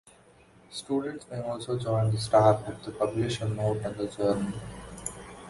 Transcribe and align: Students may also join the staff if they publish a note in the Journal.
Students 0.71 1.27
may 1.29 1.39
also 1.41 1.77
join 1.77 2.09
the 2.09 2.17
staff 2.17 2.67
if 2.67 2.83
they 2.83 2.91
publish 2.91 3.39
a 3.39 3.47
note 3.47 3.85
in 3.85 3.95
the 3.99 4.07
Journal. 4.07 4.51